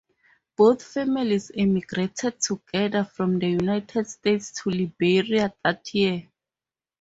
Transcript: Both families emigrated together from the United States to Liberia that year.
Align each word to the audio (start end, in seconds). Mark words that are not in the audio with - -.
Both 0.57 0.81
families 0.81 1.51
emigrated 1.55 2.39
together 2.41 3.03
from 3.03 3.37
the 3.37 3.47
United 3.49 4.07
States 4.07 4.51
to 4.63 4.71
Liberia 4.71 5.53
that 5.63 5.93
year. 5.93 6.27